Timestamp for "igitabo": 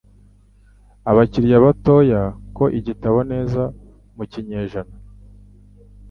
2.79-3.19